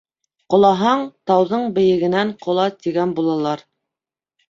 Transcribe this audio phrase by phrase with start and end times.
[0.53, 1.03] Ҡолаһаң,
[1.33, 3.67] тауҙың бейегенән ҡола, тигән булалар.